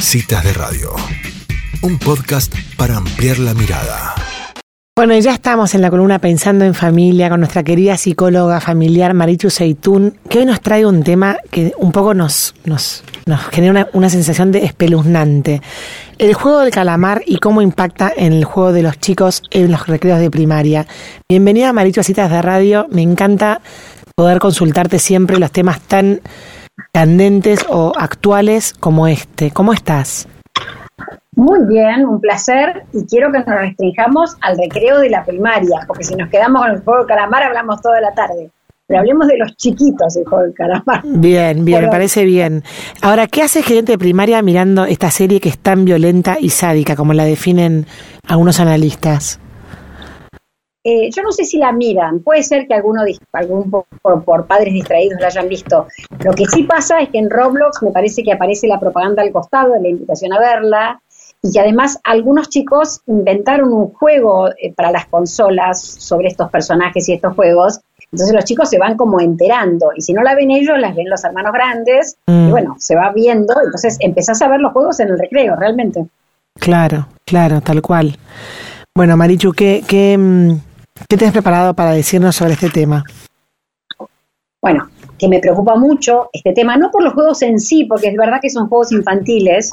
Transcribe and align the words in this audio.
Citas 0.00 0.44
de 0.44 0.52
Radio, 0.52 0.94
un 1.82 1.98
podcast 1.98 2.54
para 2.76 2.96
ampliar 2.96 3.38
la 3.38 3.52
mirada. 3.52 4.14
Bueno, 4.96 5.14
y 5.14 5.20
ya 5.20 5.32
estamos 5.32 5.74
en 5.74 5.82
la 5.82 5.90
columna 5.90 6.18
Pensando 6.18 6.64
en 6.64 6.74
Familia 6.74 7.28
con 7.28 7.40
nuestra 7.40 7.62
querida 7.62 7.96
psicóloga 7.96 8.60
familiar 8.60 9.12
Marichu 9.12 9.50
Seitún, 9.50 10.16
que 10.28 10.38
hoy 10.38 10.46
nos 10.46 10.60
trae 10.60 10.86
un 10.86 11.02
tema 11.02 11.38
que 11.50 11.72
un 11.78 11.92
poco 11.92 12.14
nos, 12.14 12.54
nos, 12.64 13.02
nos 13.26 13.40
genera 13.48 13.88
una, 13.92 14.08
sensación 14.08 14.52
de 14.52 14.64
espeluznante. 14.64 15.62
El 16.18 16.34
juego 16.34 16.60
del 16.60 16.70
calamar 16.70 17.22
y 17.26 17.38
cómo 17.38 17.60
impacta 17.60 18.12
en 18.16 18.32
el 18.32 18.44
juego 18.44 18.72
de 18.72 18.82
los 18.82 18.98
chicos 18.98 19.42
en 19.50 19.70
los 19.70 19.86
recreos 19.86 20.20
de 20.20 20.30
primaria. 20.30 20.86
Bienvenida 21.28 21.72
Marichu 21.72 22.00
a 22.00 22.04
Citas 22.04 22.30
de 22.30 22.40
Radio. 22.40 22.86
Me 22.90 23.02
encanta 23.02 23.60
poder 24.14 24.38
consultarte 24.38 24.98
siempre 24.98 25.38
los 25.38 25.52
temas 25.52 25.80
tan 25.80 26.20
candentes 26.92 27.64
o 27.68 27.92
actuales 27.96 28.72
como 28.72 29.06
este. 29.06 29.50
¿Cómo 29.50 29.72
estás? 29.72 30.28
Muy 31.34 31.60
bien, 31.68 32.04
un 32.04 32.20
placer 32.20 32.84
y 32.92 33.06
quiero 33.06 33.30
que 33.30 33.38
nos 33.38 33.46
restringamos 33.46 34.36
al 34.40 34.58
recreo 34.58 34.98
de 34.98 35.08
la 35.08 35.24
primaria, 35.24 35.84
porque 35.86 36.02
si 36.02 36.16
nos 36.16 36.28
quedamos 36.30 36.62
con 36.62 36.70
el 36.72 36.80
juego 36.80 36.98
del 36.98 37.06
calamar 37.06 37.44
hablamos 37.44 37.80
toda 37.80 38.00
la 38.00 38.12
tarde. 38.12 38.50
Pero 38.88 39.00
hablemos 39.00 39.28
de 39.28 39.38
los 39.38 39.54
chiquitos 39.54 40.16
el 40.16 40.24
juego 40.24 40.44
del 40.44 40.54
calamar. 40.54 41.02
Bien, 41.04 41.64
bien, 41.64 41.82
me 41.82 41.88
parece 41.88 42.24
bien. 42.24 42.64
Ahora, 43.02 43.26
¿qué 43.26 43.42
hace 43.42 43.62
gente 43.62 43.92
de 43.92 43.98
primaria 43.98 44.42
mirando 44.42 44.86
esta 44.86 45.10
serie 45.10 45.40
que 45.40 45.50
es 45.50 45.58
tan 45.58 45.84
violenta 45.84 46.38
y 46.40 46.50
sádica, 46.50 46.96
como 46.96 47.12
la 47.12 47.24
definen 47.24 47.86
algunos 48.26 48.58
analistas? 48.60 49.38
Eh, 50.90 51.10
yo 51.14 51.22
no 51.22 51.32
sé 51.32 51.44
si 51.44 51.58
la 51.58 51.70
miran, 51.70 52.20
puede 52.20 52.42
ser 52.42 52.66
que 52.66 52.72
alguno, 52.72 53.02
algún 53.32 53.70
por, 53.70 53.84
por, 54.24 54.46
padres 54.46 54.72
distraídos 54.72 55.20
la 55.20 55.26
hayan 55.26 55.46
visto. 55.46 55.86
Lo 56.24 56.32
que 56.32 56.46
sí 56.46 56.62
pasa 56.62 57.00
es 57.00 57.10
que 57.10 57.18
en 57.18 57.28
Roblox 57.28 57.82
me 57.82 57.90
parece 57.90 58.22
que 58.22 58.32
aparece 58.32 58.66
la 58.66 58.80
propaganda 58.80 59.22
al 59.22 59.30
costado 59.30 59.74
la 59.78 59.86
invitación 59.86 60.32
a 60.32 60.40
verla 60.40 61.02
y 61.42 61.52
que 61.52 61.60
además 61.60 61.98
algunos 62.04 62.48
chicos 62.48 63.02
inventaron 63.06 63.70
un 63.70 63.92
juego 63.92 64.48
eh, 64.48 64.72
para 64.74 64.90
las 64.90 65.06
consolas 65.08 65.78
sobre 65.82 66.28
estos 66.28 66.50
personajes 66.50 67.06
y 67.06 67.12
estos 67.12 67.34
juegos. 67.34 67.80
Entonces 68.10 68.34
los 68.34 68.46
chicos 68.46 68.70
se 68.70 68.78
van 68.78 68.96
como 68.96 69.20
enterando 69.20 69.90
y 69.94 70.00
si 70.00 70.14
no 70.14 70.22
la 70.22 70.34
ven 70.34 70.50
ellos, 70.50 70.78
las 70.78 70.96
ven 70.96 71.10
los 71.10 71.22
hermanos 71.22 71.52
grandes 71.52 72.16
y 72.26 72.32
Mm. 72.32 72.50
bueno, 72.50 72.76
se 72.78 72.96
va 72.96 73.12
viendo, 73.12 73.52
entonces 73.62 73.98
empezás 74.00 74.40
a 74.40 74.48
ver 74.48 74.60
los 74.60 74.72
juegos 74.72 75.00
en 75.00 75.08
el 75.08 75.18
recreo, 75.18 75.54
realmente. 75.54 76.06
Claro, 76.58 77.08
claro, 77.26 77.60
tal 77.60 77.82
cual. 77.82 78.16
Bueno, 78.96 79.18
Marichu, 79.18 79.52
¿qué, 79.52 79.84
qué, 79.86 80.16
mm, 80.16 80.67
qué 81.08 81.16
te 81.16 81.26
has 81.26 81.32
preparado 81.32 81.74
para 81.74 81.92
decirnos 81.92 82.36
sobre 82.36 82.54
este 82.54 82.70
tema? 82.70 83.04
Bueno, 84.60 84.88
que 85.18 85.28
me 85.28 85.40
preocupa 85.40 85.76
mucho 85.76 86.30
este 86.32 86.52
tema, 86.52 86.76
no 86.76 86.90
por 86.90 87.02
los 87.02 87.12
juegos 87.14 87.42
en 87.42 87.60
sí, 87.60 87.84
porque 87.84 88.08
es 88.08 88.16
verdad 88.16 88.38
que 88.40 88.50
son 88.50 88.68
juegos 88.68 88.92
infantiles, 88.92 89.72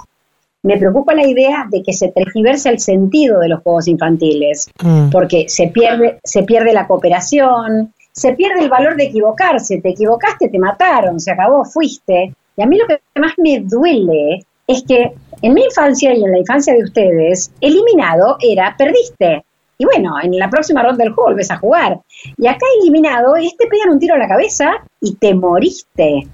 me 0.64 0.78
preocupa 0.78 1.14
la 1.14 1.28
idea 1.28 1.68
de 1.70 1.84
que 1.84 1.94
se 1.94 2.10
tergiverse 2.10 2.70
el 2.70 2.80
sentido 2.80 3.40
de 3.40 3.50
los 3.50 3.62
juegos 3.62 3.88
infantiles, 3.88 4.68
Mm. 4.84 5.10
porque 5.12 5.46
se 5.48 5.68
pierde, 5.68 6.20
se 6.24 6.44
pierde 6.44 6.74
la 6.74 6.88
cooperación, 6.88 7.94
se 8.12 8.34
pierde 8.34 8.64
el 8.64 8.70
valor 8.70 8.96
de 8.96 9.06
equivocarse, 9.06 9.80
te 9.82 9.90
equivocaste, 9.90 10.50
te 10.50 10.58
mataron, 10.58 11.20
se 11.20 11.32
acabó, 11.32 11.66
fuiste. 11.66 12.34
Y 12.58 12.62
a 12.62 12.66
mí 12.66 12.78
lo 12.78 12.88
que 12.88 13.00
más 13.20 13.34
me 13.38 13.60
duele 13.60 14.46
es 14.68 14.84
que 14.84 15.12
en 15.42 15.54
mi 15.54 15.64
infancia 15.66 16.14
y 16.14 16.24
en 16.24 16.32
la 16.32 16.40
infancia 16.40 16.74
de 16.74 16.84
ustedes, 16.84 17.52
eliminado 17.62 18.38
era 18.40 18.74
perdiste. 18.78 19.44
Y 19.78 19.86
bueno, 19.86 20.16
en 20.22 20.38
la 20.38 20.50
próxima 20.50 20.82
ronda 20.82 21.04
del 21.04 21.14
juego 21.14 21.32
volvés 21.32 21.52
a 21.52 21.58
jugar. 21.58 22.00
Y 22.38 22.48
acá 22.48 22.66
eliminado 22.82 23.36
es 23.36 23.56
te 23.58 23.68
pegan 23.68 23.90
un 23.90 24.00
tiro 24.00 24.16
a 24.16 24.20
la 24.20 24.28
cabeza 24.28 24.84
y 25.02 25.16
te 25.16 25.34
moriste. 25.34 26.28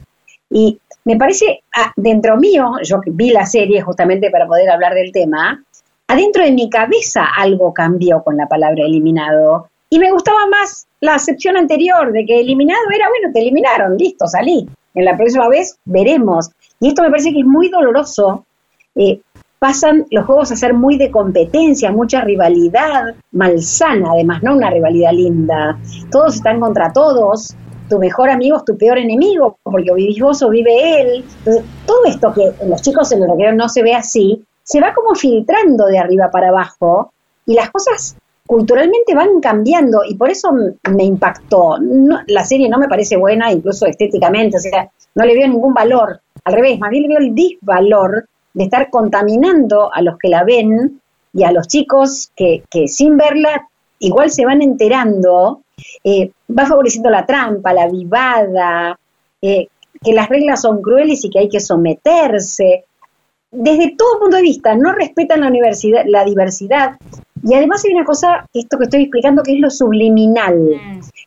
Y 0.50 0.80
me 1.06 1.16
parece, 1.16 1.64
ah, 1.76 1.92
dentro 1.96 2.38
mío, 2.38 2.74
yo 2.84 3.02
vi 3.06 3.32
la 3.32 3.46
serie 3.46 3.82
justamente 3.82 4.30
para 4.30 4.48
poder 4.48 4.70
hablar 4.70 4.94
del 4.94 5.12
tema, 5.12 5.64
adentro 6.08 6.44
de 6.44 6.52
mi 6.52 6.70
cabeza 6.70 7.26
algo 7.36 7.74
cambió 7.74 8.24
con 8.24 8.38
la 8.38 8.48
palabra 8.48 8.84
eliminado. 8.84 9.70
Y 9.90 10.00
me 10.00 10.12
gustaba 10.12 10.46
más 10.48 10.88
la 11.00 11.16
acepción 11.16 11.58
anterior 11.58 12.12
de 12.12 12.26
que 12.26 12.40
eliminado 12.40 12.82
era, 12.94 13.10
bueno, 13.10 13.34
te 13.34 13.40
eliminaron, 13.40 13.98
listo, 13.98 14.28
salí. 14.28 14.68
En 14.94 15.06
la 15.06 15.18
próxima 15.18 15.48
vez 15.50 15.78
veremos. 15.86 16.52
Y 16.80 16.90
esto 16.90 17.02
me 17.02 17.10
parece 17.10 17.32
que 17.32 17.40
es 17.40 17.46
muy 17.46 17.70
doloroso. 17.70 18.46
Eh, 18.96 19.20
pasan 19.62 20.08
los 20.10 20.26
juegos 20.26 20.52
a 20.52 20.56
ser 20.56 20.74
muy 20.74 20.98
de 20.98 21.12
competencia, 21.12 21.92
mucha 21.92 22.22
rivalidad 22.22 23.14
malsana, 23.32 24.14
además, 24.14 24.42
no 24.42 24.56
una 24.56 24.72
rivalidad 24.72 25.12
linda. 25.12 25.78
Todos 26.10 26.38
están 26.38 26.60
contra 26.60 26.92
todos, 26.92 27.56
tu 27.88 28.00
mejor 28.00 28.32
amigo 28.32 28.58
es 28.58 28.66
tu 28.66 28.76
peor 28.76 28.98
enemigo, 28.98 29.60
porque 29.62 29.94
vivís 29.94 30.20
vos 30.20 30.42
o 30.42 30.50
vive 30.50 31.02
él. 31.02 31.24
Todo 31.86 32.06
esto 32.06 32.34
que 32.34 32.52
los 32.68 32.82
chicos 32.82 33.12
en 33.12 33.22
el 33.22 33.30
recreo 33.30 33.54
no 33.54 33.70
se 33.70 33.84
ve 33.84 33.94
así, 33.94 34.44
se 34.64 34.82
va 34.82 34.96
como 34.96 35.14
filtrando 35.14 35.86
de 35.86 36.00
arriba 36.00 36.32
para 36.32 36.50
abajo 36.50 37.14
y 37.46 37.54
las 37.54 37.70
cosas 37.70 38.18
culturalmente 38.48 39.14
van 39.14 39.40
cambiando 39.42 40.02
y 40.04 40.16
por 40.16 40.32
eso 40.32 40.52
me 40.54 41.04
impactó. 41.04 41.78
La 42.26 42.44
serie 42.46 42.68
no 42.68 42.80
me 42.80 42.88
parece 42.88 43.16
buena, 43.16 43.52
incluso 43.52 43.86
estéticamente, 43.86 44.58
o 44.58 44.60
sea, 44.60 44.90
no 45.14 45.24
le 45.24 45.36
veo 45.36 45.48
ningún 45.48 45.76
valor. 45.76 46.20
Al 46.46 46.54
revés, 46.54 46.80
más 46.80 46.90
bien 46.90 47.04
le 47.04 47.10
veo 47.10 47.20
el 47.20 47.36
disvalor 47.36 48.26
de 48.54 48.64
estar 48.66 48.90
contaminando 48.90 49.94
a 49.94 50.02
los 50.02 50.18
que 50.18 50.30
la 50.30 50.44
ven 50.44 51.02
y 51.34 51.44
a 51.44 51.52
los 51.52 51.68
chicos 51.68 52.32
que, 52.36 52.64
que 52.70 52.88
sin 52.88 53.18
verla 53.18 53.68
igual 54.02 54.32
se 54.32 54.46
van 54.46 54.62
enterando, 54.62 55.62
eh, 56.04 56.32
va 56.50 56.66
favoreciendo 56.66 57.10
la 57.10 57.26
trampa, 57.26 57.74
la 57.74 57.88
vivada, 57.88 59.00
eh, 59.42 59.68
que 60.04 60.14
las 60.14 60.28
reglas 60.28 60.62
son 60.62 60.82
crueles 60.82 61.24
y 61.24 61.30
que 61.30 61.40
hay 61.40 61.50
que 61.50 61.60
someterse. 61.60 62.86
Desde 63.52 63.96
todo 63.96 64.20
punto 64.20 64.38
de 64.38 64.44
vista, 64.44 64.76
no 64.76 64.92
respetan 64.94 65.42
la, 65.42 65.48
universidad, 65.48 66.04
la 66.08 66.26
diversidad. 66.26 66.98
Y 67.44 67.54
además 67.54 67.84
hay 67.86 67.94
una 67.94 68.06
cosa, 68.06 68.48
esto 68.54 68.78
que 68.78 68.86
estoy 68.86 69.04
explicando, 69.04 69.44
que 69.44 69.54
es 69.54 69.60
lo 69.60 69.70
subliminal. 69.70 70.58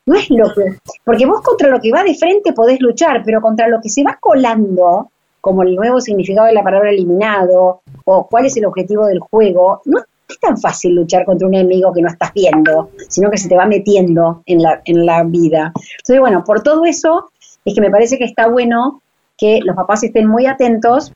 No 0.06 0.16
es 0.16 0.30
lo 0.30 0.52
que... 0.52 0.78
Porque 1.04 1.26
vos 1.26 1.42
contra 1.42 1.68
lo 1.68 1.80
que 1.80 1.92
va 1.92 2.02
de 2.02 2.14
frente 2.14 2.52
podés 2.52 2.80
luchar, 2.80 3.22
pero 3.24 3.40
contra 3.40 3.68
lo 3.68 3.80
que 3.80 3.88
se 3.88 4.02
va 4.02 4.18
colando, 4.20 5.10
como 5.44 5.62
el 5.62 5.74
nuevo 5.74 6.00
significado 6.00 6.46
de 6.46 6.54
la 6.54 6.64
palabra 6.64 6.88
eliminado, 6.88 7.82
o 8.06 8.26
cuál 8.26 8.46
es 8.46 8.56
el 8.56 8.64
objetivo 8.64 9.04
del 9.04 9.20
juego, 9.20 9.82
no 9.84 9.98
es 10.26 10.40
tan 10.40 10.56
fácil 10.56 10.94
luchar 10.94 11.26
contra 11.26 11.46
un 11.46 11.52
enemigo 11.52 11.92
que 11.92 12.00
no 12.00 12.08
estás 12.08 12.32
viendo, 12.32 12.88
sino 13.10 13.30
que 13.30 13.36
se 13.36 13.50
te 13.50 13.54
va 13.54 13.66
metiendo 13.66 14.42
en 14.46 14.62
la, 14.62 14.80
en 14.86 15.04
la 15.04 15.22
vida. 15.22 15.70
Entonces, 15.98 16.18
bueno, 16.18 16.42
por 16.44 16.62
todo 16.62 16.86
eso 16.86 17.30
es 17.62 17.74
que 17.74 17.82
me 17.82 17.90
parece 17.90 18.16
que 18.16 18.24
está 18.24 18.48
bueno 18.48 19.02
que 19.36 19.60
los 19.62 19.76
papás 19.76 20.02
estén 20.04 20.28
muy 20.28 20.46
atentos, 20.46 21.12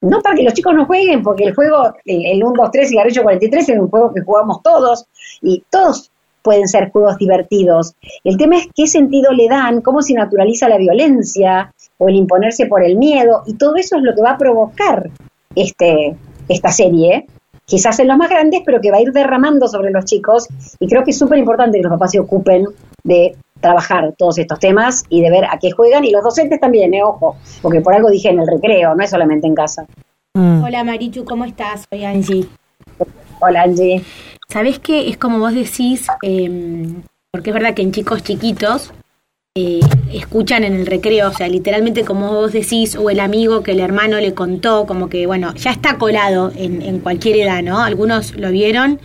no 0.00 0.20
para 0.20 0.34
que 0.34 0.42
los 0.42 0.54
chicos 0.54 0.74
no 0.74 0.86
jueguen, 0.86 1.22
porque 1.22 1.44
el 1.44 1.54
juego, 1.54 1.94
el, 2.06 2.26
el 2.26 2.42
1, 2.42 2.52
2, 2.60 2.70
3, 2.72 2.88
cigarrillo 2.88 3.22
43 3.22 3.68
es 3.68 3.78
un 3.78 3.88
juego 3.88 4.12
que 4.12 4.22
jugamos 4.22 4.64
todos, 4.64 5.06
y 5.42 5.62
todos 5.70 6.10
pueden 6.42 6.66
ser 6.66 6.90
juegos 6.90 7.18
divertidos. 7.18 7.94
El 8.24 8.36
tema 8.36 8.56
es 8.56 8.66
qué 8.74 8.88
sentido 8.88 9.30
le 9.32 9.48
dan, 9.48 9.80
cómo 9.80 10.02
se 10.02 10.14
naturaliza 10.14 10.68
la 10.68 10.78
violencia 10.78 11.72
o 12.00 12.08
el 12.08 12.16
imponerse 12.16 12.64
por 12.66 12.82
el 12.82 12.96
miedo, 12.96 13.42
y 13.46 13.54
todo 13.54 13.76
eso 13.76 13.96
es 13.96 14.02
lo 14.02 14.14
que 14.14 14.22
va 14.22 14.32
a 14.32 14.38
provocar 14.38 15.10
este, 15.54 16.16
esta 16.48 16.72
serie, 16.72 17.26
quizás 17.66 18.00
en 18.00 18.08
los 18.08 18.16
más 18.16 18.30
grandes, 18.30 18.62
pero 18.64 18.80
que 18.80 18.90
va 18.90 18.96
a 18.96 19.02
ir 19.02 19.12
derramando 19.12 19.68
sobre 19.68 19.90
los 19.90 20.06
chicos, 20.06 20.48
y 20.80 20.88
creo 20.88 21.04
que 21.04 21.10
es 21.10 21.18
súper 21.18 21.38
importante 21.38 21.76
que 21.76 21.82
los 21.82 21.92
papás 21.92 22.12
se 22.12 22.18
ocupen 22.18 22.64
de 23.04 23.36
trabajar 23.60 24.14
todos 24.16 24.38
estos 24.38 24.58
temas 24.58 25.04
y 25.10 25.20
de 25.20 25.30
ver 25.30 25.44
a 25.44 25.58
qué 25.60 25.72
juegan, 25.72 26.04
y 26.06 26.10
los 26.10 26.24
docentes 26.24 26.58
también, 26.58 26.94
eh, 26.94 27.04
ojo, 27.04 27.36
porque 27.60 27.82
por 27.82 27.94
algo 27.94 28.08
dije 28.08 28.30
en 28.30 28.40
el 28.40 28.46
recreo, 28.46 28.94
no 28.94 29.04
es 29.04 29.10
solamente 29.10 29.46
en 29.46 29.54
casa. 29.54 29.86
Mm. 30.34 30.64
Hola 30.64 30.82
Marichu, 30.84 31.26
¿cómo 31.26 31.44
estás? 31.44 31.84
Soy 31.90 32.04
Angie. 32.04 32.46
Hola 33.40 33.62
Angie. 33.64 34.02
¿Sabés 34.48 34.78
qué? 34.78 35.08
Es 35.08 35.18
como 35.18 35.38
vos 35.38 35.54
decís, 35.54 36.06
eh, 36.22 36.94
porque 37.30 37.50
es 37.50 37.54
verdad 37.54 37.74
que 37.74 37.82
en 37.82 37.92
chicos 37.92 38.22
chiquitos 38.22 38.92
eh, 39.56 39.80
escuchan 40.12 40.62
en 40.62 40.74
el 40.74 40.86
recreo, 40.86 41.28
o 41.28 41.32
sea, 41.32 41.48
literalmente 41.48 42.04
como 42.04 42.32
vos 42.32 42.52
decís, 42.52 42.94
o 42.94 43.10
el 43.10 43.18
amigo 43.18 43.62
que 43.62 43.72
el 43.72 43.80
hermano 43.80 44.20
le 44.20 44.32
contó, 44.32 44.86
como 44.86 45.08
que, 45.08 45.26
bueno, 45.26 45.54
ya 45.54 45.72
está 45.72 45.98
colado 45.98 46.52
en, 46.54 46.82
en 46.82 47.00
cualquier 47.00 47.36
edad, 47.36 47.62
¿no? 47.62 47.80
Algunos 47.80 48.36
lo 48.36 48.50
vieron 48.50 49.00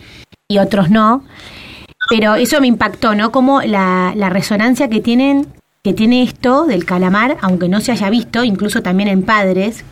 y 0.47 0.59
otros 0.59 0.89
no. 0.91 1.23
Pero 2.09 2.35
eso 2.35 2.61
me 2.61 2.67
impactó, 2.67 3.15
¿no? 3.15 3.31
Como 3.31 3.61
la, 3.61 4.13
la 4.15 4.29
resonancia 4.29 4.87
que 4.87 5.01
tienen, 5.01 5.47
que 5.83 5.93
tiene 5.93 6.21
esto 6.21 6.65
del 6.65 6.85
calamar, 6.85 7.37
aunque 7.41 7.67
no 7.67 7.81
se 7.81 7.91
haya 7.91 8.11
visto, 8.11 8.43
incluso 8.43 8.83
también 8.83 9.09
en 9.09 9.23
padres, 9.23 9.83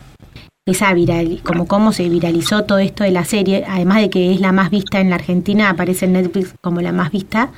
esa 0.66 0.94
viral, 0.94 1.42
como 1.44 1.66
cómo 1.66 1.92
se 1.92 2.08
viralizó 2.08 2.64
todo 2.64 2.78
esto 2.78 3.04
de 3.04 3.10
la 3.10 3.24
serie, 3.24 3.64
además 3.68 3.98
de 3.98 4.08
que 4.08 4.32
es 4.32 4.40
la 4.40 4.52
más 4.52 4.70
vista 4.70 5.00
en 5.00 5.10
la 5.10 5.16
Argentina, 5.16 5.68
aparece 5.68 6.06
en 6.06 6.12
Netflix 6.12 6.54
como 6.62 6.80
la 6.80 6.92
más 6.92 7.10
vista. 7.10 7.50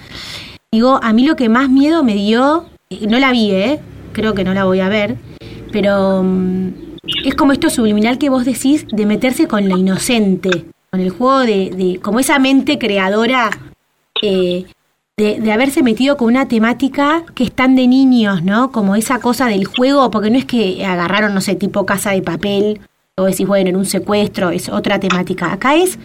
Digo, 0.72 0.98
a 1.02 1.12
mí 1.12 1.26
lo 1.26 1.36
que 1.36 1.48
más 1.48 1.68
miedo 1.68 2.02
me 2.02 2.14
dio, 2.14 2.64
no 2.90 3.18
la 3.18 3.32
vi, 3.32 3.50
¿eh? 3.50 3.80
creo 4.12 4.34
que 4.34 4.44
no 4.44 4.54
la 4.54 4.64
voy 4.64 4.80
a 4.80 4.88
ver, 4.88 5.16
pero 5.72 6.22
mm, 6.22 6.96
es 7.24 7.34
como 7.34 7.52
esto 7.52 7.70
subliminal 7.70 8.18
que 8.18 8.30
vos 8.30 8.44
decís 8.44 8.86
de 8.90 9.06
meterse 9.06 9.46
con 9.46 9.68
la 9.68 9.76
inocente, 9.76 10.64
con 10.90 11.00
el 11.00 11.10
juego 11.10 11.40
de, 11.40 11.70
de 11.70 12.00
como 12.00 12.20
esa 12.20 12.38
mente 12.38 12.78
creadora 12.78 13.50
eh, 14.22 14.64
de, 15.16 15.40
de 15.40 15.52
haberse 15.52 15.82
metido 15.82 16.16
con 16.16 16.28
una 16.28 16.48
temática 16.48 17.24
que 17.34 17.44
es 17.44 17.52
tan 17.52 17.76
de 17.76 17.86
niños, 17.86 18.42
¿no? 18.42 18.70
Como 18.70 18.96
esa 18.96 19.20
cosa 19.20 19.46
del 19.46 19.64
juego, 19.64 20.10
porque 20.10 20.30
no 20.30 20.38
es 20.38 20.44
que 20.44 20.84
agarraron, 20.84 21.34
no 21.34 21.40
sé, 21.40 21.54
tipo 21.54 21.86
casa 21.86 22.12
de 22.12 22.22
papel 22.22 22.80
o 23.16 23.24
decís, 23.24 23.46
bueno, 23.46 23.70
en 23.70 23.76
un 23.76 23.86
secuestro 23.86 24.50
es 24.50 24.68
otra 24.68 25.00
temática. 25.00 25.52
Acá 25.52 25.74
es 25.74 25.98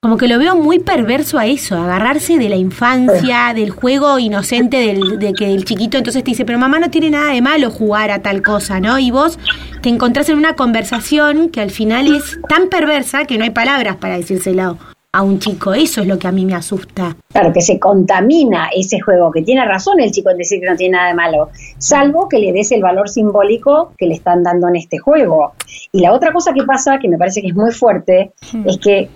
como 0.00 0.16
que 0.16 0.28
lo 0.28 0.38
veo 0.38 0.54
muy 0.54 0.78
perverso 0.78 1.40
a 1.40 1.46
eso, 1.46 1.76
agarrarse 1.76 2.38
de 2.38 2.48
la 2.48 2.54
infancia, 2.54 3.52
del 3.52 3.70
juego 3.70 4.20
inocente 4.20 4.76
del, 4.76 5.18
de 5.18 5.32
que 5.32 5.52
el 5.52 5.64
chiquito 5.64 5.98
entonces 5.98 6.22
te 6.22 6.30
dice, 6.30 6.44
pero 6.44 6.56
mamá 6.56 6.78
no 6.78 6.88
tiene 6.88 7.10
nada 7.10 7.32
de 7.32 7.42
malo 7.42 7.72
jugar 7.72 8.12
a 8.12 8.22
tal 8.22 8.40
cosa, 8.40 8.78
¿no? 8.78 9.00
Y 9.00 9.10
vos 9.10 9.40
te 9.82 9.88
encontrás 9.88 10.28
en 10.28 10.38
una 10.38 10.54
conversación 10.54 11.48
que 11.48 11.60
al 11.60 11.72
final 11.72 12.14
es 12.14 12.38
tan 12.48 12.68
perversa 12.68 13.24
que 13.24 13.38
no 13.38 13.44
hay 13.44 13.50
palabras 13.50 13.96
para 13.96 14.16
decírselo 14.16 14.78
a 15.12 15.22
un 15.22 15.40
chico. 15.40 15.74
Eso 15.74 16.02
es 16.02 16.06
lo 16.06 16.16
que 16.16 16.28
a 16.28 16.32
mí 16.32 16.44
me 16.44 16.54
asusta. 16.54 17.16
Claro, 17.32 17.52
que 17.52 17.60
se 17.60 17.80
contamina 17.80 18.68
ese 18.76 19.00
juego, 19.00 19.32
que 19.32 19.42
tiene 19.42 19.64
razón 19.64 19.98
el 19.98 20.12
chico 20.12 20.30
en 20.30 20.38
decir 20.38 20.60
que 20.60 20.66
no 20.66 20.76
tiene 20.76 20.96
nada 20.96 21.08
de 21.08 21.14
malo, 21.14 21.50
salvo 21.78 22.28
que 22.28 22.38
le 22.38 22.52
des 22.52 22.70
el 22.70 22.82
valor 22.82 23.08
simbólico 23.08 23.94
que 23.98 24.06
le 24.06 24.14
están 24.14 24.44
dando 24.44 24.68
en 24.68 24.76
este 24.76 24.98
juego. 24.98 25.54
Y 25.90 26.02
la 26.02 26.12
otra 26.12 26.32
cosa 26.32 26.52
que 26.52 26.62
pasa, 26.62 27.00
que 27.00 27.08
me 27.08 27.18
parece 27.18 27.40
que 27.40 27.48
es 27.48 27.54
muy 27.56 27.72
fuerte, 27.72 28.30
hmm. 28.52 28.68
es 28.68 28.78
que 28.78 29.10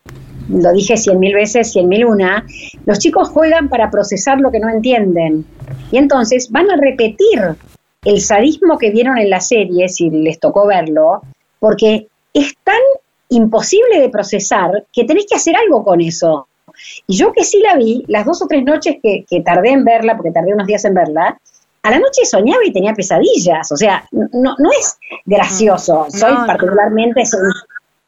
lo 0.48 0.72
dije 0.72 0.96
cien 0.96 1.18
mil 1.18 1.34
veces, 1.34 1.72
cien 1.72 1.88
mil 1.88 2.04
una, 2.04 2.46
los 2.86 2.98
chicos 2.98 3.28
juegan 3.30 3.68
para 3.68 3.90
procesar 3.90 4.40
lo 4.40 4.50
que 4.50 4.60
no 4.60 4.68
entienden. 4.68 5.44
Y 5.90 5.98
entonces 5.98 6.50
van 6.50 6.70
a 6.70 6.76
repetir 6.76 7.56
el 8.04 8.20
sadismo 8.20 8.78
que 8.78 8.90
vieron 8.90 9.18
en 9.18 9.30
la 9.30 9.40
serie, 9.40 9.88
si 9.88 10.10
les 10.10 10.40
tocó 10.40 10.66
verlo, 10.66 11.22
porque 11.58 12.08
es 12.34 12.54
tan 12.64 12.80
imposible 13.28 14.00
de 14.00 14.08
procesar 14.08 14.86
que 14.92 15.04
tenés 15.04 15.26
que 15.28 15.36
hacer 15.36 15.54
algo 15.56 15.84
con 15.84 16.00
eso. 16.00 16.48
Y 17.06 17.16
yo 17.16 17.32
que 17.32 17.44
sí 17.44 17.60
la 17.60 17.76
vi, 17.76 18.04
las 18.08 18.26
dos 18.26 18.42
o 18.42 18.46
tres 18.46 18.64
noches 18.64 18.96
que, 19.02 19.40
tardé 19.44 19.70
en 19.70 19.84
verla, 19.84 20.16
porque 20.16 20.32
tardé 20.32 20.52
unos 20.52 20.66
días 20.66 20.84
en 20.84 20.94
verla, 20.94 21.38
a 21.82 21.90
la 21.90 21.98
noche 21.98 22.24
soñaba 22.24 22.64
y 22.64 22.72
tenía 22.72 22.94
pesadillas. 22.94 23.70
O 23.72 23.76
sea, 23.76 24.04
no, 24.10 24.54
no 24.58 24.70
es 24.70 24.98
gracioso. 25.24 26.06
Soy 26.10 26.34
particularmente 26.46 27.22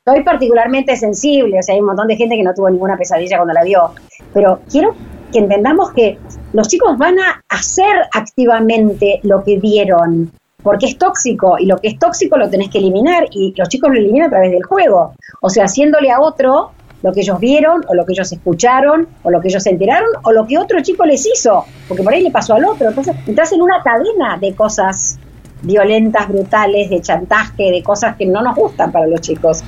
soy 0.05 0.23
particularmente 0.23 0.97
sensible, 0.97 1.59
o 1.59 1.63
sea, 1.63 1.75
hay 1.75 1.81
un 1.81 1.87
montón 1.87 2.09
de 2.09 2.17
gente 2.17 2.37
que 2.37 2.43
no 2.43 2.53
tuvo 2.53 2.69
ninguna 2.69 2.97
pesadilla 2.97 3.39
cuando 3.39 3.55
la 3.55 3.65
vio, 3.65 3.91
pero 4.35 4.61
quiero 4.71 4.95
que 5.33 5.39
entendamos 5.39 5.93
que 5.93 6.19
los 6.53 6.69
chicos 6.69 6.99
van 6.99 7.19
a 7.19 7.43
hacer 7.49 7.97
activamente 8.13 9.21
lo 9.23 9.43
que 9.43 9.59
vieron, 9.59 10.31
porque 10.63 10.87
es 10.87 10.99
tóxico, 10.99 11.57
y 11.59 11.65
lo 11.65 11.79
que 11.79 11.89
es 11.89 11.99
tóxico 11.99 12.37
lo 12.37 12.51
tenés 12.51 12.69
que 12.69 12.79
eliminar, 12.79 13.25
y 13.31 13.55
los 13.57 13.69
chicos 13.71 13.91
lo 13.91 13.99
eliminan 13.99 14.29
a 14.29 14.31
través 14.31 14.51
del 14.51 14.63
juego, 14.63 15.15
o 15.41 15.49
sea, 15.49 15.65
haciéndole 15.65 16.11
a 16.11 16.21
otro 16.21 16.73
lo 17.03 17.13
que 17.13 17.21
ellos 17.21 17.39
vieron, 17.41 17.83
o 17.89 17.95
lo 17.95 18.05
que 18.05 18.13
ellos 18.13 18.31
escucharon, 18.31 19.09
o 19.23 19.31
lo 19.31 19.41
que 19.41 19.49
ellos 19.49 19.63
se 19.63 19.71
enteraron, 19.71 20.09
o 20.23 20.33
lo 20.33 20.47
que 20.47 20.59
otro 20.59 20.83
chico 20.83 21.07
les 21.07 21.27
hizo, 21.27 21.65
porque 21.89 22.03
por 22.03 22.13
ahí 22.13 22.23
le 22.23 22.31
pasó 22.31 22.55
al 22.55 22.67
otro, 22.67 22.89
entonces 22.89 23.17
entras 23.27 23.53
en 23.53 23.63
una 23.63 23.83
cadena 23.83 24.37
de 24.39 24.55
cosas 24.55 25.19
violentas, 25.63 26.29
brutales, 26.29 26.91
de 26.91 27.01
chantaje, 27.01 27.71
de 27.71 27.83
cosas 27.83 28.17
que 28.17 28.27
no 28.27 28.43
nos 28.43 28.55
gustan 28.55 28.93
para 28.93 29.07
los 29.07 29.21
chicos. 29.23 29.65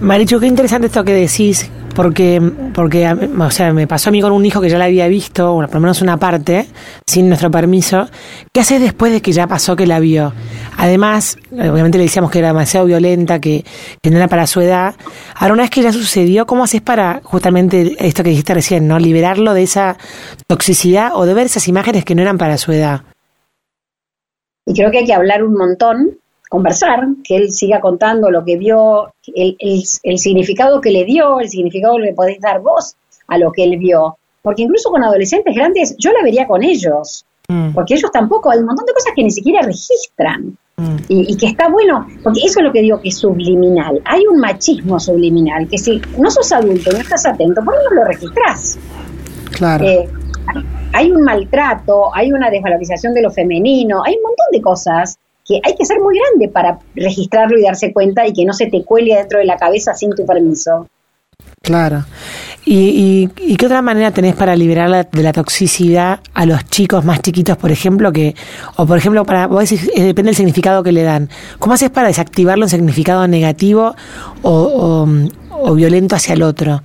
Marichu, 0.00 0.38
qué 0.38 0.46
interesante 0.46 0.86
esto 0.86 1.02
que 1.02 1.12
decís, 1.12 1.68
porque, 1.96 2.40
porque 2.72 3.08
o 3.10 3.50
sea, 3.50 3.72
me 3.72 3.88
pasó 3.88 4.10
a 4.10 4.12
mí 4.12 4.20
con 4.20 4.30
un 4.30 4.46
hijo 4.46 4.60
que 4.60 4.68
ya 4.68 4.78
la 4.78 4.84
había 4.84 5.08
visto, 5.08 5.54
por 5.54 5.74
lo 5.74 5.80
menos 5.80 6.00
una 6.02 6.16
parte, 6.16 6.66
sin 7.04 7.26
nuestro 7.28 7.50
permiso. 7.50 8.08
¿Qué 8.52 8.60
haces 8.60 8.80
después 8.80 9.10
de 9.10 9.20
que 9.20 9.32
ya 9.32 9.48
pasó 9.48 9.74
que 9.74 9.88
la 9.88 9.98
vio? 9.98 10.32
Además, 10.76 11.36
obviamente 11.50 11.98
le 11.98 12.04
decíamos 12.04 12.30
que 12.30 12.38
era 12.38 12.48
demasiado 12.48 12.86
violenta, 12.86 13.40
que, 13.40 13.64
que 14.00 14.10
no 14.10 14.18
era 14.18 14.28
para 14.28 14.46
su 14.46 14.60
edad. 14.60 14.94
Ahora, 15.34 15.54
una 15.54 15.62
vez 15.64 15.70
que 15.70 15.82
ya 15.82 15.92
sucedió, 15.92 16.46
¿cómo 16.46 16.62
haces 16.62 16.80
para 16.80 17.20
justamente 17.24 17.96
esto 17.98 18.22
que 18.22 18.30
dijiste 18.30 18.54
recién, 18.54 18.86
¿no? 18.86 19.00
Liberarlo 19.00 19.52
de 19.52 19.64
esa 19.64 19.96
toxicidad 20.46 21.10
o 21.14 21.26
de 21.26 21.34
ver 21.34 21.46
esas 21.46 21.66
imágenes 21.66 22.04
que 22.04 22.14
no 22.14 22.22
eran 22.22 22.38
para 22.38 22.56
su 22.56 22.70
edad. 22.70 23.02
Y 24.64 24.74
creo 24.74 24.92
que 24.92 24.98
hay 24.98 25.06
que 25.06 25.14
hablar 25.14 25.42
un 25.42 25.54
montón 25.54 26.18
conversar, 26.48 27.06
que 27.22 27.36
él 27.36 27.50
siga 27.50 27.80
contando 27.80 28.30
lo 28.30 28.44
que 28.44 28.56
vio, 28.56 29.12
el, 29.34 29.56
el, 29.58 30.18
significado 30.18 30.80
que 30.80 30.90
le 30.90 31.04
dio, 31.04 31.40
el 31.40 31.48
significado 31.48 31.96
que 31.96 32.02
le 32.02 32.12
podés 32.14 32.40
dar 32.40 32.60
vos 32.60 32.96
a 33.26 33.38
lo 33.38 33.52
que 33.52 33.64
él 33.64 33.76
vio. 33.76 34.18
Porque 34.42 34.62
incluso 34.62 34.90
con 34.90 35.04
adolescentes 35.04 35.54
grandes, 35.54 35.96
yo 35.98 36.12
la 36.12 36.22
vería 36.22 36.46
con 36.46 36.62
ellos. 36.62 37.24
Mm. 37.48 37.72
Porque 37.72 37.94
ellos 37.94 38.10
tampoco, 38.10 38.50
hay 38.50 38.58
un 38.58 38.66
montón 38.66 38.86
de 38.86 38.92
cosas 38.92 39.12
que 39.14 39.22
ni 39.22 39.30
siquiera 39.30 39.62
registran. 39.62 40.56
Mm. 40.76 40.96
Y, 41.08 41.36
que 41.36 41.46
está 41.46 41.68
bueno, 41.68 42.06
porque 42.22 42.40
eso 42.44 42.60
es 42.60 42.64
lo 42.64 42.72
que 42.72 42.82
digo 42.82 43.00
que 43.00 43.08
es 43.08 43.18
subliminal. 43.18 44.00
Hay 44.04 44.26
un 44.26 44.38
machismo 44.38 45.00
subliminal, 45.00 45.68
que 45.68 45.76
si 45.76 46.00
no 46.18 46.30
sos 46.30 46.52
adulto, 46.52 46.92
no 46.92 46.98
estás 46.98 47.26
atento, 47.26 47.62
¿por 47.64 47.74
qué 47.74 47.80
no 47.90 47.96
lo 47.96 48.04
registrás? 48.04 48.78
Claro. 49.52 49.84
Eh, 49.84 50.08
hay 50.92 51.10
un 51.10 51.22
maltrato, 51.22 52.14
hay 52.14 52.32
una 52.32 52.48
desvalorización 52.48 53.12
de 53.12 53.22
lo 53.22 53.30
femenino, 53.30 54.02
hay 54.04 54.14
un 54.14 54.22
montón 54.22 54.46
de 54.52 54.62
cosas 54.62 55.18
que 55.48 55.60
hay 55.64 55.74
que 55.74 55.86
ser 55.86 55.98
muy 55.98 56.14
grande 56.18 56.48
para 56.52 56.78
registrarlo 56.94 57.58
y 57.58 57.62
darse 57.62 57.92
cuenta 57.92 58.26
y 58.26 58.34
que 58.34 58.44
no 58.44 58.52
se 58.52 58.66
te 58.66 58.84
cuele 58.84 59.16
dentro 59.16 59.38
de 59.38 59.46
la 59.46 59.56
cabeza 59.56 59.94
sin 59.94 60.10
tu 60.10 60.26
permiso. 60.26 60.86
Claro. 61.62 62.04
¿Y, 62.64 63.30
y, 63.40 63.56
qué 63.56 63.66
otra 63.66 63.80
manera 63.80 64.10
tenés 64.10 64.34
para 64.34 64.54
liberar 64.54 65.08
de 65.10 65.22
la 65.22 65.32
toxicidad 65.32 66.20
a 66.34 66.44
los 66.44 66.66
chicos 66.66 67.04
más 67.04 67.22
chiquitos, 67.22 67.56
por 67.56 67.70
ejemplo, 67.70 68.12
que, 68.12 68.34
o 68.76 68.86
por 68.86 68.98
ejemplo, 68.98 69.24
para, 69.24 69.46
vos 69.46 69.68
decís, 69.68 69.90
eh, 69.94 70.02
depende 70.02 70.30
del 70.30 70.36
significado 70.36 70.82
que 70.82 70.92
le 70.92 71.02
dan. 71.02 71.30
¿Cómo 71.58 71.74
haces 71.74 71.88
para 71.88 72.08
desactivarlo 72.08 72.66
en 72.66 72.68
significado 72.68 73.26
negativo 73.26 73.94
o, 74.42 75.08
o 75.50 75.74
violento 75.74 76.14
hacia 76.16 76.34
el 76.34 76.42
otro? 76.42 76.82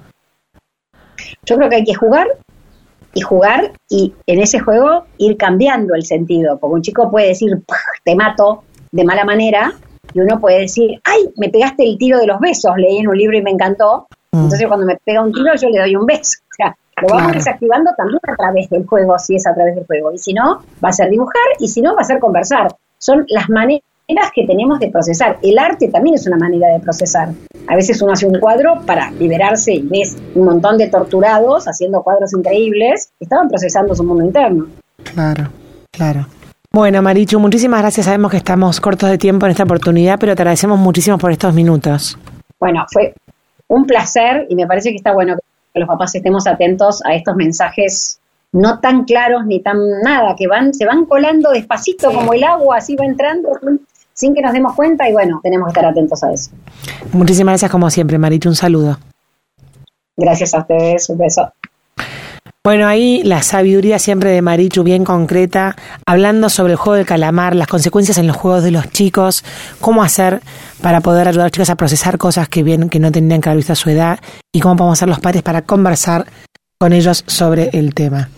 Yo 1.45 1.57
creo 1.57 1.69
que 1.69 1.75
hay 1.75 1.83
que 1.83 1.95
jugar 1.95 2.27
y 3.13 3.21
jugar 3.21 3.71
y 3.89 4.13
en 4.27 4.39
ese 4.39 4.59
juego 4.59 5.05
ir 5.17 5.37
cambiando 5.37 5.95
el 5.95 6.03
sentido, 6.03 6.57
porque 6.59 6.75
un 6.75 6.81
chico 6.81 7.11
puede 7.11 7.27
decir, 7.27 7.61
te 8.03 8.15
mato 8.15 8.63
de 8.91 9.03
mala 9.03 9.25
manera, 9.25 9.73
y 10.13 10.19
uno 10.19 10.39
puede 10.39 10.61
decir, 10.61 10.99
ay, 11.03 11.33
me 11.37 11.49
pegaste 11.49 11.83
el 11.83 11.97
tiro 11.97 12.19
de 12.19 12.27
los 12.27 12.39
besos, 12.39 12.71
leí 12.77 12.97
en 12.97 13.07
un 13.07 13.17
libro 13.17 13.37
y 13.37 13.41
me 13.41 13.51
encantó, 13.51 14.07
mm. 14.31 14.43
entonces 14.43 14.67
cuando 14.67 14.85
me 14.85 14.97
pega 15.03 15.21
un 15.21 15.31
tiro 15.31 15.55
yo 15.55 15.69
le 15.69 15.79
doy 15.79 15.95
un 15.95 16.05
beso. 16.05 16.39
O 16.51 16.55
sea, 16.55 16.75
lo 17.01 17.07
vamos 17.07 17.33
desactivando 17.33 17.91
también 17.97 18.19
a 18.27 18.35
través 18.35 18.69
del 18.69 18.85
juego, 18.85 19.17
si 19.17 19.35
es 19.35 19.47
a 19.47 19.55
través 19.55 19.75
del 19.75 19.85
juego, 19.85 20.11
y 20.11 20.17
si 20.17 20.33
no, 20.33 20.61
va 20.83 20.89
a 20.89 20.93
ser 20.93 21.09
dibujar, 21.09 21.41
y 21.59 21.67
si 21.67 21.81
no, 21.81 21.95
va 21.95 22.01
a 22.01 22.05
ser 22.05 22.19
conversar. 22.19 22.67
Son 22.99 23.25
las 23.29 23.49
maneras 23.49 23.83
que 24.33 24.45
tenemos 24.45 24.79
de 24.79 24.89
procesar. 24.89 25.37
El 25.41 25.57
arte 25.57 25.87
también 25.87 26.15
es 26.15 26.27
una 26.27 26.37
manera 26.37 26.67
de 26.67 26.79
procesar. 26.79 27.29
A 27.67 27.75
veces 27.75 28.01
uno 28.01 28.13
hace 28.13 28.25
un 28.25 28.39
cuadro 28.39 28.81
para 28.85 29.11
liberarse 29.11 29.73
y 29.73 29.81
ves 29.81 30.17
un 30.35 30.45
montón 30.45 30.77
de 30.77 30.87
torturados 30.87 31.65
haciendo 31.67 32.03
cuadros 32.03 32.33
increíbles 32.33 33.11
que 33.17 33.25
estaban 33.25 33.47
procesando 33.47 33.95
su 33.95 34.03
mundo 34.03 34.23
interno. 34.23 34.67
Claro, 35.03 35.49
claro. 35.91 36.27
Bueno, 36.71 37.01
Marichu, 37.01 37.39
muchísimas 37.39 37.81
gracias. 37.81 38.05
Sabemos 38.05 38.31
que 38.31 38.37
estamos 38.37 38.81
cortos 38.81 39.09
de 39.09 39.17
tiempo 39.17 39.45
en 39.45 39.51
esta 39.51 39.63
oportunidad, 39.63 40.19
pero 40.19 40.35
te 40.35 40.41
agradecemos 40.41 40.79
muchísimo 40.79 41.17
por 41.17 41.31
estos 41.31 41.53
minutos. 41.53 42.17
Bueno, 42.59 42.85
fue 42.91 43.13
un 43.67 43.85
placer 43.85 44.47
y 44.49 44.55
me 44.55 44.65
parece 44.65 44.89
que 44.89 44.95
está 44.95 45.13
bueno 45.13 45.35
que 45.73 45.79
los 45.79 45.87
papás 45.87 46.15
estemos 46.15 46.47
atentos 46.47 47.03
a 47.05 47.13
estos 47.13 47.35
mensajes 47.35 48.19
no 48.51 48.79
tan 48.79 49.05
claros 49.05 49.45
ni 49.45 49.61
tan 49.61 49.77
nada, 50.03 50.35
que 50.37 50.47
van, 50.47 50.73
se 50.73 50.85
van 50.85 51.05
colando 51.05 51.51
despacito 51.51 52.11
como 52.11 52.33
el 52.33 52.43
agua, 52.43 52.77
así 52.77 52.95
va 52.95 53.05
entrando 53.05 53.49
sin 54.13 54.33
que 54.33 54.41
nos 54.41 54.53
demos 54.53 54.75
cuenta 54.75 55.09
y 55.09 55.13
bueno, 55.13 55.39
tenemos 55.43 55.67
que 55.67 55.71
estar 55.71 55.85
atentos 55.85 56.23
a 56.23 56.31
eso. 56.31 56.51
Muchísimas 57.11 57.53
gracias 57.53 57.71
como 57.71 57.89
siempre, 57.89 58.17
Marichu, 58.17 58.49
un 58.49 58.55
saludo. 58.55 58.97
Gracias 60.17 60.53
a 60.53 60.59
ustedes, 60.59 61.09
un 61.09 61.17
beso. 61.17 61.51
Bueno, 62.65 62.87
ahí 62.87 63.21
la 63.23 63.43
sabiduría 63.43 63.99
siempre 63.99 64.29
de 64.29 64.41
Marichu, 64.41 64.83
bien 64.83 65.03
concreta, 65.03 65.75
hablando 66.05 66.49
sobre 66.49 66.73
el 66.73 66.77
juego 66.77 66.95
del 66.95 67.05
calamar, 67.05 67.55
las 67.57 67.67
consecuencias 67.67 68.17
en 68.17 68.25
los 68.25 68.37
juegos 68.37 68.63
de 68.63 68.71
los 68.71 68.89
chicos, 68.89 69.43
cómo 69.81 70.01
hacer 70.01 70.41
para 70.81 71.01
poder 71.01 71.27
ayudar 71.27 71.41
a 71.41 71.45
los 71.47 71.51
chicos 71.51 71.69
a 71.69 71.75
procesar 71.75 72.17
cosas 72.17 72.47
que 72.47 72.63
bien 72.63 72.87
que 72.87 72.99
no 72.99 73.11
tendrían 73.11 73.41
que 73.41 73.49
haber 73.49 73.57
visto 73.57 73.73
a 73.73 73.75
su 73.75 73.89
edad 73.89 74.19
y 74.53 74.61
cómo 74.61 74.77
podemos 74.77 74.97
hacer 74.97 75.09
los 75.09 75.19
padres 75.19 75.43
para 75.43 75.63
conversar 75.63 76.25
con 76.77 76.93
ellos 76.93 77.25
sobre 77.27 77.69
el 77.73 77.93
tema. 77.93 78.29